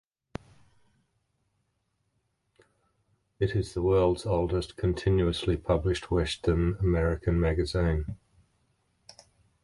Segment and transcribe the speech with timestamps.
[3.39, 8.17] It is the world's oldest, continuously-published Western American magazine.